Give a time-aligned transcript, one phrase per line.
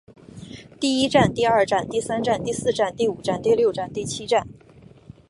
[0.79, 4.47] 第一战第二战第三战第四战第五战第六战第七战